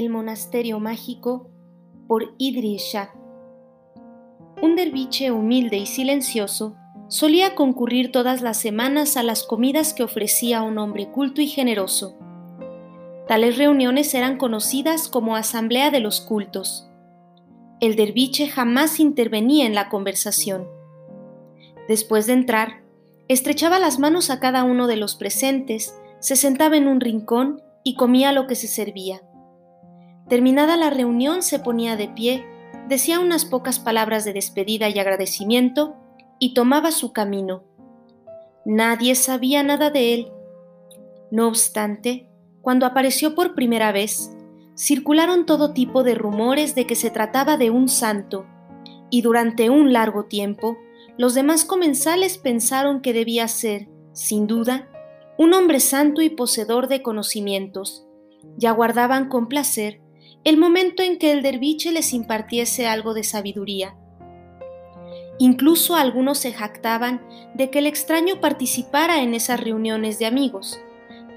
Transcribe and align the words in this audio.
El 0.00 0.08
monasterio 0.08 0.80
mágico 0.80 1.50
por 2.08 2.34
Idris 2.38 2.84
Shah. 2.84 3.10
Un 4.62 4.74
derviche 4.74 5.30
humilde 5.30 5.76
y 5.76 5.84
silencioso 5.84 6.74
solía 7.08 7.54
concurrir 7.54 8.10
todas 8.10 8.40
las 8.40 8.56
semanas 8.56 9.18
a 9.18 9.22
las 9.22 9.42
comidas 9.42 9.92
que 9.92 10.02
ofrecía 10.02 10.62
un 10.62 10.78
hombre 10.78 11.10
culto 11.10 11.42
y 11.42 11.48
generoso. 11.48 12.16
Tales 13.28 13.58
reuniones 13.58 14.14
eran 14.14 14.38
conocidas 14.38 15.06
como 15.06 15.36
Asamblea 15.36 15.90
de 15.90 16.00
los 16.00 16.22
Cultos. 16.22 16.88
El 17.78 17.94
derviche 17.94 18.48
jamás 18.48 19.00
intervenía 19.00 19.66
en 19.66 19.74
la 19.74 19.90
conversación. 19.90 20.66
Después 21.88 22.26
de 22.26 22.32
entrar, 22.32 22.84
estrechaba 23.28 23.78
las 23.78 23.98
manos 23.98 24.30
a 24.30 24.40
cada 24.40 24.64
uno 24.64 24.86
de 24.86 24.96
los 24.96 25.14
presentes, 25.14 25.94
se 26.20 26.36
sentaba 26.36 26.78
en 26.78 26.88
un 26.88 27.02
rincón 27.02 27.60
y 27.84 27.96
comía 27.96 28.32
lo 28.32 28.46
que 28.46 28.54
se 28.54 28.66
servía. 28.66 29.20
Terminada 30.30 30.76
la 30.76 30.90
reunión 30.90 31.42
se 31.42 31.58
ponía 31.58 31.96
de 31.96 32.06
pie, 32.06 32.46
decía 32.88 33.18
unas 33.18 33.44
pocas 33.44 33.80
palabras 33.80 34.24
de 34.24 34.32
despedida 34.32 34.88
y 34.88 34.96
agradecimiento 34.96 35.96
y 36.38 36.54
tomaba 36.54 36.92
su 36.92 37.12
camino. 37.12 37.64
Nadie 38.64 39.16
sabía 39.16 39.64
nada 39.64 39.90
de 39.90 40.14
él. 40.14 40.32
No 41.32 41.48
obstante, 41.48 42.28
cuando 42.62 42.86
apareció 42.86 43.34
por 43.34 43.56
primera 43.56 43.90
vez, 43.90 44.30
circularon 44.76 45.46
todo 45.46 45.72
tipo 45.72 46.04
de 46.04 46.14
rumores 46.14 46.76
de 46.76 46.86
que 46.86 46.94
se 46.94 47.10
trataba 47.10 47.56
de 47.56 47.70
un 47.70 47.88
santo, 47.88 48.46
y 49.10 49.22
durante 49.22 49.68
un 49.68 49.92
largo 49.92 50.26
tiempo, 50.26 50.78
los 51.18 51.34
demás 51.34 51.64
comensales 51.64 52.38
pensaron 52.38 53.02
que 53.02 53.12
debía 53.12 53.48
ser, 53.48 53.88
sin 54.12 54.46
duda, 54.46 54.88
un 55.38 55.54
hombre 55.54 55.80
santo 55.80 56.22
y 56.22 56.30
poseedor 56.30 56.86
de 56.86 57.02
conocimientos, 57.02 58.06
y 58.60 58.66
aguardaban 58.66 59.28
con 59.28 59.48
placer 59.48 60.00
el 60.44 60.56
momento 60.56 61.02
en 61.02 61.18
que 61.18 61.32
el 61.32 61.42
derviche 61.42 61.92
les 61.92 62.14
impartiese 62.14 62.86
algo 62.86 63.12
de 63.12 63.24
sabiduría. 63.24 63.94
Incluso 65.38 65.96
algunos 65.96 66.38
se 66.38 66.52
jactaban 66.52 67.20
de 67.54 67.70
que 67.70 67.80
el 67.80 67.86
extraño 67.86 68.40
participara 68.40 69.22
en 69.22 69.34
esas 69.34 69.60
reuniones 69.60 70.18
de 70.18 70.26
amigos, 70.26 70.80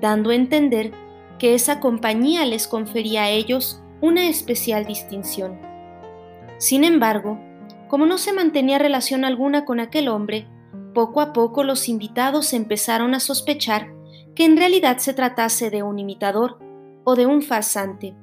dando 0.00 0.30
a 0.30 0.34
entender 0.34 0.92
que 1.38 1.54
esa 1.54 1.80
compañía 1.80 2.44
les 2.46 2.66
confería 2.66 3.24
a 3.24 3.30
ellos 3.30 3.82
una 4.00 4.28
especial 4.28 4.86
distinción. 4.86 5.58
Sin 6.58 6.84
embargo, 6.84 7.38
como 7.88 8.06
no 8.06 8.18
se 8.18 8.32
mantenía 8.32 8.78
relación 8.78 9.24
alguna 9.24 9.64
con 9.64 9.80
aquel 9.80 10.08
hombre, 10.08 10.48
poco 10.94 11.20
a 11.20 11.32
poco 11.32 11.64
los 11.64 11.88
invitados 11.88 12.52
empezaron 12.52 13.14
a 13.14 13.20
sospechar 13.20 13.92
que 14.34 14.44
en 14.44 14.56
realidad 14.56 14.98
se 14.98 15.14
tratase 15.14 15.70
de 15.70 15.82
un 15.82 15.98
imitador 15.98 16.58
o 17.04 17.14
de 17.14 17.26
un 17.26 17.42
farsante. 17.42 18.16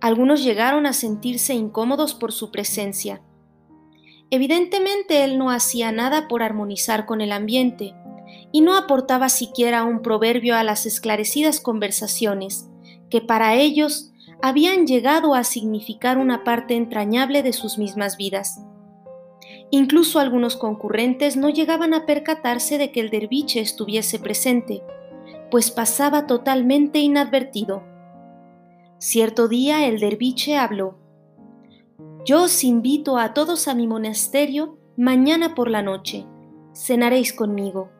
Algunos 0.00 0.44
llegaron 0.44 0.86
a 0.86 0.92
sentirse 0.92 1.54
incómodos 1.54 2.14
por 2.14 2.32
su 2.32 2.50
presencia. 2.50 3.22
Evidentemente 4.30 5.24
él 5.24 5.38
no 5.38 5.50
hacía 5.50 5.90
nada 5.90 6.28
por 6.28 6.42
armonizar 6.42 7.06
con 7.06 7.20
el 7.20 7.32
ambiente, 7.32 7.94
y 8.52 8.60
no 8.60 8.76
aportaba 8.76 9.28
siquiera 9.28 9.84
un 9.84 10.02
proverbio 10.02 10.56
a 10.56 10.64
las 10.64 10.86
esclarecidas 10.86 11.60
conversaciones, 11.60 12.68
que 13.10 13.20
para 13.20 13.54
ellos 13.54 14.12
habían 14.42 14.86
llegado 14.86 15.34
a 15.34 15.44
significar 15.44 16.18
una 16.18 16.44
parte 16.44 16.76
entrañable 16.76 17.42
de 17.42 17.52
sus 17.52 17.78
mismas 17.78 18.16
vidas. 18.16 18.60
Incluso 19.70 20.18
algunos 20.18 20.56
concurrentes 20.56 21.36
no 21.36 21.50
llegaban 21.50 21.92
a 21.92 22.06
percatarse 22.06 22.78
de 22.78 22.92
que 22.92 23.00
el 23.00 23.10
derviche 23.10 23.60
estuviese 23.60 24.18
presente, 24.18 24.82
pues 25.50 25.70
pasaba 25.70 26.26
totalmente 26.26 27.00
inadvertido. 27.00 27.82
Cierto 29.00 29.46
día 29.46 29.86
el 29.86 30.00
derviche 30.00 30.56
habló. 30.56 30.98
Yo 32.26 32.42
os 32.42 32.64
invito 32.64 33.16
a 33.16 33.32
todos 33.32 33.68
a 33.68 33.74
mi 33.74 33.86
monasterio 33.86 34.76
mañana 34.96 35.54
por 35.54 35.70
la 35.70 35.82
noche. 35.82 36.26
Cenaréis 36.74 37.32
conmigo. 37.32 37.90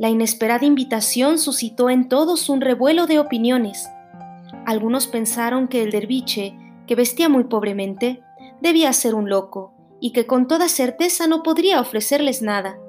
La 0.00 0.08
inesperada 0.08 0.66
invitación 0.66 1.38
suscitó 1.38 1.90
en 1.90 2.08
todos 2.08 2.48
un 2.48 2.60
revuelo 2.60 3.06
de 3.06 3.20
opiniones. 3.20 3.88
Algunos 4.66 5.06
pensaron 5.06 5.68
que 5.68 5.84
el 5.84 5.92
derviche, 5.92 6.58
que 6.88 6.96
vestía 6.96 7.28
muy 7.28 7.44
pobremente, 7.44 8.20
debía 8.60 8.92
ser 8.92 9.14
un 9.14 9.30
loco 9.30 9.74
y 10.00 10.10
que 10.10 10.26
con 10.26 10.48
toda 10.48 10.68
certeza 10.68 11.28
no 11.28 11.44
podría 11.44 11.80
ofrecerles 11.80 12.42
nada. 12.42 12.80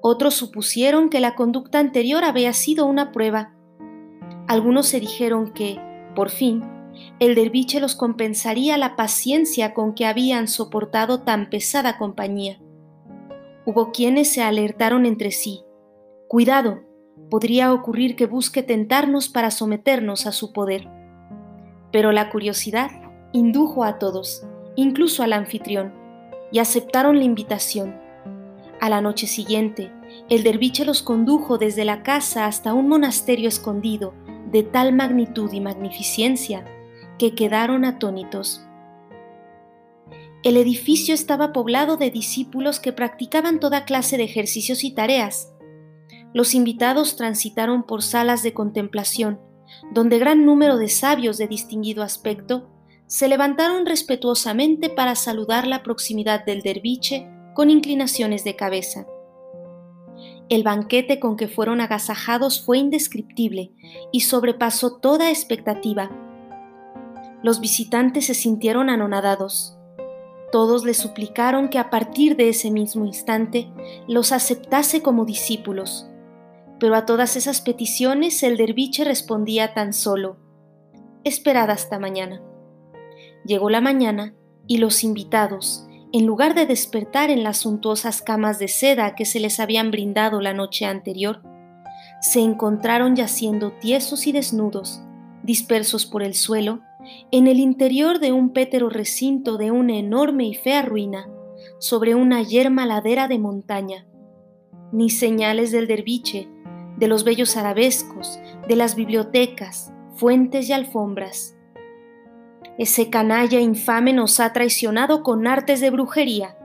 Otros 0.00 0.34
supusieron 0.34 1.08
que 1.08 1.20
la 1.20 1.36
conducta 1.36 1.78
anterior 1.78 2.24
había 2.24 2.52
sido 2.52 2.86
una 2.86 3.12
prueba. 3.12 3.54
Algunos 4.48 4.86
se 4.86 4.98
dijeron 4.98 5.52
que, 5.52 5.80
por 6.14 6.30
fin, 6.30 6.62
el 7.18 7.34
derviche 7.34 7.80
los 7.80 7.94
compensaría 7.94 8.76
la 8.78 8.96
paciencia 8.96 9.74
con 9.74 9.94
que 9.94 10.06
habían 10.06 10.48
soportado 10.48 11.22
tan 11.22 11.50
pesada 11.50 11.98
compañía. 11.98 12.60
Hubo 13.66 13.92
quienes 13.92 14.32
se 14.32 14.42
alertaron 14.42 15.06
entre 15.06 15.30
sí. 15.30 15.62
Cuidado, 16.28 16.80
podría 17.30 17.72
ocurrir 17.72 18.16
que 18.16 18.26
busque 18.26 18.62
tentarnos 18.62 19.28
para 19.28 19.50
someternos 19.50 20.26
a 20.26 20.32
su 20.32 20.52
poder. 20.52 20.88
Pero 21.92 22.12
la 22.12 22.30
curiosidad 22.30 22.90
indujo 23.32 23.84
a 23.84 23.98
todos, 23.98 24.44
incluso 24.74 25.22
al 25.22 25.32
anfitrión, 25.32 25.92
y 26.50 26.58
aceptaron 26.58 27.18
la 27.18 27.24
invitación. 27.24 28.00
A 28.80 28.88
la 28.88 29.00
noche 29.00 29.26
siguiente, 29.26 29.92
el 30.28 30.42
derviche 30.42 30.84
los 30.84 31.02
condujo 31.02 31.58
desde 31.58 31.84
la 31.84 32.02
casa 32.02 32.46
hasta 32.46 32.74
un 32.74 32.88
monasterio 32.88 33.48
escondido 33.48 34.14
de 34.50 34.62
tal 34.62 34.92
magnitud 34.92 35.52
y 35.52 35.60
magnificencia 35.60 36.64
que 37.18 37.34
quedaron 37.34 37.84
atónitos. 37.84 38.62
El 40.42 40.56
edificio 40.56 41.14
estaba 41.14 41.52
poblado 41.52 41.96
de 41.96 42.10
discípulos 42.10 42.80
que 42.80 42.92
practicaban 42.92 43.60
toda 43.60 43.84
clase 43.84 44.16
de 44.16 44.24
ejercicios 44.24 44.84
y 44.84 44.92
tareas. 44.92 45.52
Los 46.32 46.54
invitados 46.54 47.16
transitaron 47.16 47.82
por 47.82 48.02
salas 48.02 48.42
de 48.42 48.54
contemplación, 48.54 49.38
donde 49.92 50.18
gran 50.18 50.46
número 50.46 50.78
de 50.78 50.88
sabios 50.88 51.36
de 51.36 51.46
distinguido 51.46 52.02
aspecto 52.02 52.70
se 53.06 53.28
levantaron 53.28 53.86
respetuosamente 53.86 54.88
para 54.88 55.14
saludar 55.14 55.66
la 55.66 55.82
proximidad 55.82 56.44
del 56.44 56.62
derviche 56.62 57.28
con 57.54 57.68
inclinaciones 57.68 58.44
de 58.44 58.56
cabeza. 58.56 59.06
El 60.50 60.64
banquete 60.64 61.20
con 61.20 61.36
que 61.36 61.46
fueron 61.46 61.80
agasajados 61.80 62.60
fue 62.60 62.78
indescriptible 62.78 63.70
y 64.10 64.22
sobrepasó 64.22 64.96
toda 64.96 65.30
expectativa. 65.30 66.10
Los 67.44 67.60
visitantes 67.60 68.26
se 68.26 68.34
sintieron 68.34 68.90
anonadados. 68.90 69.78
Todos 70.50 70.84
le 70.84 70.94
suplicaron 70.94 71.68
que 71.68 71.78
a 71.78 71.88
partir 71.88 72.34
de 72.34 72.48
ese 72.48 72.72
mismo 72.72 73.06
instante 73.06 73.70
los 74.08 74.32
aceptase 74.32 75.02
como 75.02 75.24
discípulos. 75.24 76.10
Pero 76.80 76.96
a 76.96 77.06
todas 77.06 77.36
esas 77.36 77.60
peticiones 77.60 78.42
el 78.42 78.56
derviche 78.56 79.04
respondía 79.04 79.72
tan 79.72 79.92
solo, 79.92 80.36
esperad 81.22 81.70
hasta 81.70 82.00
mañana. 82.00 82.42
Llegó 83.44 83.70
la 83.70 83.80
mañana 83.80 84.34
y 84.66 84.78
los 84.78 85.04
invitados, 85.04 85.86
en 86.12 86.26
lugar 86.26 86.54
de 86.54 86.66
despertar 86.66 87.30
en 87.30 87.42
las 87.42 87.58
suntuosas 87.58 88.22
camas 88.22 88.58
de 88.58 88.68
seda 88.68 89.14
que 89.14 89.24
se 89.24 89.40
les 89.40 89.60
habían 89.60 89.90
brindado 89.90 90.40
la 90.40 90.52
noche 90.52 90.84
anterior, 90.84 91.42
se 92.20 92.40
encontraron 92.40 93.16
yaciendo 93.16 93.72
tiesos 93.72 94.26
y 94.26 94.32
desnudos, 94.32 95.02
dispersos 95.42 96.06
por 96.06 96.22
el 96.22 96.34
suelo, 96.34 96.80
en 97.30 97.46
el 97.46 97.58
interior 97.58 98.18
de 98.18 98.32
un 98.32 98.52
pétero 98.52 98.90
recinto 98.90 99.56
de 99.56 99.70
una 99.70 99.96
enorme 99.96 100.44
y 100.44 100.54
fea 100.54 100.82
ruina, 100.82 101.28
sobre 101.78 102.14
una 102.14 102.42
yerma 102.42 102.86
ladera 102.86 103.28
de 103.28 103.38
montaña. 103.38 104.06
Ni 104.92 105.08
señales 105.08 105.70
del 105.70 105.86
derviche, 105.86 106.48
de 106.98 107.08
los 107.08 107.24
bellos 107.24 107.56
arabescos, 107.56 108.38
de 108.68 108.76
las 108.76 108.96
bibliotecas, 108.96 109.92
fuentes 110.14 110.68
y 110.68 110.72
alfombras. 110.72 111.56
Ese 112.78 113.10
canalla 113.10 113.60
infame 113.60 114.12
nos 114.12 114.40
ha 114.40 114.52
traicionado 114.52 115.22
con 115.22 115.46
artes 115.46 115.80
de 115.80 115.90
brujería, 115.90 116.56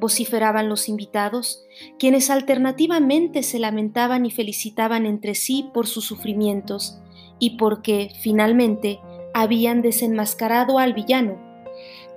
vociferaban 0.00 0.68
los 0.68 0.88
invitados, 0.88 1.64
quienes 1.98 2.30
alternativamente 2.30 3.42
se 3.42 3.58
lamentaban 3.58 4.24
y 4.24 4.30
felicitaban 4.30 5.06
entre 5.06 5.34
sí 5.34 5.70
por 5.74 5.86
sus 5.86 6.06
sufrimientos 6.06 7.00
y 7.38 7.56
porque, 7.56 8.10
finalmente, 8.20 8.98
habían 9.34 9.82
desenmascarado 9.82 10.78
al 10.78 10.94
villano, 10.94 11.38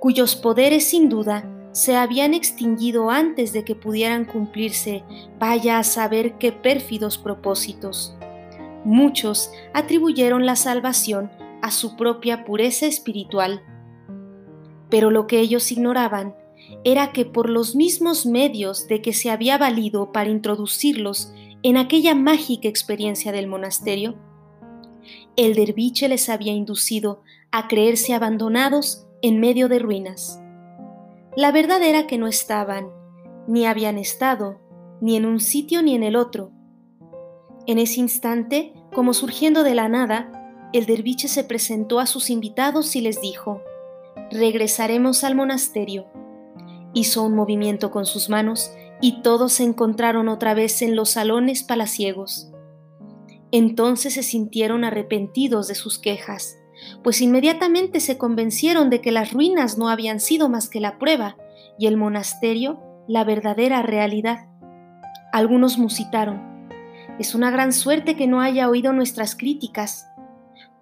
cuyos 0.00 0.34
poderes 0.34 0.84
sin 0.84 1.08
duda 1.08 1.48
se 1.72 1.96
habían 1.96 2.34
extinguido 2.34 3.10
antes 3.10 3.52
de 3.52 3.64
que 3.64 3.74
pudieran 3.74 4.24
cumplirse 4.24 5.02
vaya 5.38 5.78
a 5.78 5.84
saber 5.84 6.38
qué 6.38 6.52
pérfidos 6.52 7.18
propósitos. 7.18 8.16
Muchos 8.84 9.50
atribuyeron 9.72 10.46
la 10.46 10.56
salvación 10.56 11.30
a 11.64 11.70
su 11.70 11.96
propia 11.96 12.44
pureza 12.44 12.84
espiritual. 12.84 13.62
Pero 14.90 15.10
lo 15.10 15.26
que 15.26 15.40
ellos 15.40 15.72
ignoraban 15.72 16.34
era 16.84 17.10
que 17.10 17.24
por 17.24 17.48
los 17.48 17.74
mismos 17.74 18.26
medios 18.26 18.86
de 18.86 19.00
que 19.00 19.14
se 19.14 19.30
había 19.30 19.56
valido 19.56 20.12
para 20.12 20.28
introducirlos 20.28 21.32
en 21.62 21.78
aquella 21.78 22.14
mágica 22.14 22.68
experiencia 22.68 23.32
del 23.32 23.46
monasterio, 23.46 24.14
el 25.36 25.54
derviche 25.54 26.06
les 26.06 26.28
había 26.28 26.52
inducido 26.52 27.22
a 27.50 27.66
creerse 27.66 28.12
abandonados 28.12 29.06
en 29.22 29.40
medio 29.40 29.70
de 29.70 29.78
ruinas. 29.78 30.38
La 31.34 31.50
verdad 31.50 31.82
era 31.82 32.06
que 32.06 32.18
no 32.18 32.26
estaban, 32.26 32.90
ni 33.48 33.64
habían 33.64 33.96
estado, 33.96 34.60
ni 35.00 35.16
en 35.16 35.24
un 35.24 35.40
sitio 35.40 35.82
ni 35.82 35.94
en 35.94 36.02
el 36.02 36.14
otro. 36.14 36.50
En 37.66 37.78
ese 37.78 38.00
instante, 38.00 38.74
como 38.92 39.14
surgiendo 39.14 39.64
de 39.64 39.74
la 39.74 39.88
nada, 39.88 40.43
el 40.74 40.86
derviche 40.86 41.28
se 41.28 41.44
presentó 41.44 42.00
a 42.00 42.06
sus 42.06 42.30
invitados 42.30 42.96
y 42.96 43.00
les 43.00 43.20
dijo, 43.20 43.62
regresaremos 44.32 45.22
al 45.22 45.36
monasterio. 45.36 46.06
Hizo 46.92 47.22
un 47.22 47.36
movimiento 47.36 47.92
con 47.92 48.06
sus 48.06 48.28
manos 48.28 48.72
y 49.00 49.22
todos 49.22 49.52
se 49.52 49.62
encontraron 49.62 50.28
otra 50.28 50.52
vez 50.52 50.82
en 50.82 50.96
los 50.96 51.10
salones 51.10 51.62
palaciegos. 51.62 52.50
Entonces 53.52 54.14
se 54.14 54.24
sintieron 54.24 54.82
arrepentidos 54.82 55.68
de 55.68 55.76
sus 55.76 56.00
quejas, 56.00 56.58
pues 57.04 57.20
inmediatamente 57.20 58.00
se 58.00 58.18
convencieron 58.18 58.90
de 58.90 59.00
que 59.00 59.12
las 59.12 59.32
ruinas 59.32 59.78
no 59.78 59.88
habían 59.88 60.18
sido 60.18 60.48
más 60.48 60.68
que 60.68 60.80
la 60.80 60.98
prueba 60.98 61.36
y 61.78 61.86
el 61.86 61.96
monasterio 61.96 62.80
la 63.06 63.22
verdadera 63.22 63.82
realidad. 63.82 64.48
Algunos 65.32 65.78
musitaron. 65.78 66.68
Es 67.20 67.36
una 67.36 67.52
gran 67.52 67.72
suerte 67.72 68.16
que 68.16 68.26
no 68.26 68.40
haya 68.40 68.68
oído 68.68 68.92
nuestras 68.92 69.36
críticas. 69.36 70.08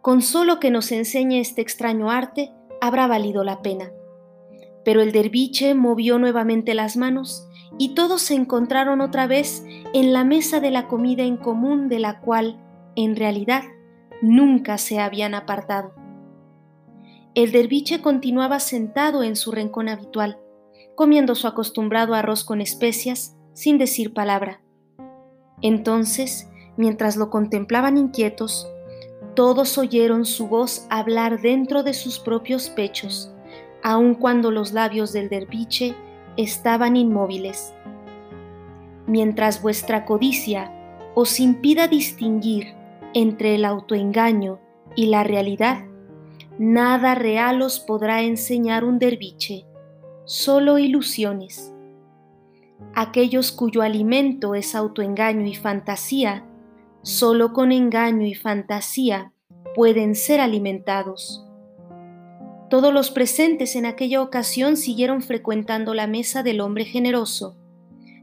Con 0.03 0.21
solo 0.21 0.59
que 0.59 0.73
nos 0.73 0.91
enseñe 0.91 1.39
este 1.39 1.63
extraño 1.63 2.11
arte, 2.11 2.53
habrá 2.81 3.07
valido 3.07 3.45
la 3.45 3.63
pena. 3.63 3.93
Pero 4.85 5.01
el 5.01 5.13
derviche 5.13 5.75
movió 5.77 6.19
nuevamente 6.19 6.75
las 6.75 6.97
manos 6.97 7.49
y 7.79 7.95
todos 7.95 8.21
se 8.21 8.35
encontraron 8.35 9.01
otra 9.01 9.29
vez 9.29 9.65
en 9.95 10.13
la 10.13 10.25
mesa 10.25 10.59
de 10.59 10.73
la 10.73 10.89
comida 10.89 11.23
en 11.23 11.37
común 11.37 11.89
de 11.89 12.01
la 12.01 12.21
cual, 12.21 12.61
en 12.97 13.15
realidad, 13.15 13.63
nunca 14.21 14.77
se 14.77 14.99
habían 14.99 15.35
apartado. 15.35 15.95
El 17.37 17.53
derviche 17.53 18.03
continuaba 18.03 18.59
sentado 18.59 19.23
en 19.23 19.37
su 19.37 19.53
rincón 19.53 19.89
habitual, 19.89 20.41
comiendo 20.97 21.37
su 21.37 21.47
acostumbrado 21.47 22.15
arroz 22.15 22.43
con 22.43 22.61
especias, 22.61 23.37
sin 23.53 23.79
decir 23.79 24.13
palabra. 24.13 24.63
Entonces, 25.63 26.51
mientras 26.77 27.17
lo 27.17 27.31
contemplaban 27.31 27.97
inquietos, 27.97 28.67
todos 29.35 29.79
oyeron 29.79 30.25
su 30.25 30.49
voz 30.49 30.87
hablar 30.91 31.41
dentro 31.41 31.83
de 31.83 31.95
sus 31.95 32.19
propios 32.19 32.69
pechos, 32.71 33.33
aun 33.83 34.15
cuando 34.15 34.51
los 34.51 34.73
labios 34.73 35.13
del 35.13 35.29
derviche 35.29 35.95
estaban 36.37 36.97
inmóviles. 36.97 37.73
Mientras 39.07 39.63
vuestra 39.63 40.05
codicia 40.05 40.73
os 41.15 41.41
impida 41.41 41.89
distinguir 41.89 42.75
entre 43.15 43.55
el 43.55 43.65
autoengaño 43.65 44.61
y 44.95 45.07
la 45.07 45.25
realidad, 45.25 45.85
nada 46.59 47.15
real 47.15 47.63
os 47.63 47.81
podrá 47.81 48.23
enseñar 48.23 48.85
un 48.85 48.99
derviche, 48.99 49.67
solo 50.25 50.79
ilusiones. 50.79 51.73
Aquellos 52.95 53.53
cuyo 53.53 53.83
alimento 53.83 54.55
es 54.55 54.75
autoengaño 54.75 55.47
y 55.47 55.55
fantasía, 55.55 56.45
Solo 57.03 57.53
con 57.53 57.73
engaño 57.73 58.25
y 58.27 58.35
fantasía 58.35 59.33
pueden 59.75 60.15
ser 60.15 60.41
alimentados. 60.41 61.45
Todos 62.71 62.95
los 62.95 63.11
presentes 63.11 63.75
en 63.75 63.87
aquella 63.87 64.23
ocasión 64.23 64.77
siguieron 64.77 65.21
frecuentando 65.21 65.95
la 65.95 66.07
mesa 66.07 66.45
del 66.45 66.61
hombre 66.61 66.85
generoso, 66.85 67.57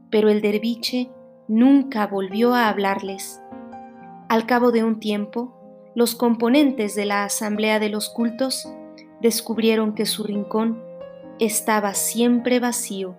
pero 0.10 0.30
el 0.30 0.42
derviche 0.42 1.12
nunca 1.50 2.08
volvió 2.08 2.54
a 2.56 2.70
hablarles. 2.70 3.42
Al 4.30 4.46
cabo 4.46 4.72
de 4.72 4.86
un 4.86 5.02
tiempo, 5.02 5.92
los 5.94 6.16
componentes 6.16 6.96
de 6.96 7.06
la 7.06 7.26
asamblea 7.26 7.80
de 7.80 7.90
los 7.90 8.10
cultos 8.10 8.66
descubrieron 9.22 9.94
que 9.94 10.06
su 10.06 10.24
rincón 10.24 10.82
estaba 11.38 11.94
siempre 11.96 12.62
vacío. 12.62 13.18